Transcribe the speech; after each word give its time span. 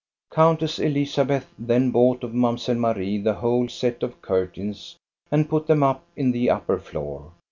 Countess 0.31 0.79
Elizabeth 0.79 1.45
then 1.59 1.91
bought 1.91 2.23
of 2.23 2.33
Mamselle 2.33 2.73
Marie 2.73 3.19
the 3.19 3.35
whole 3.35 3.69
set 3.69 4.01
of 4.01 4.19
curtains 4.19 4.95
and 5.29 5.47
put 5.47 5.67
them 5.67 5.83
up 5.83 6.03
in 6.15 6.31
the 6.31 6.49
upper 6.49 6.79
floor. 6.79 7.33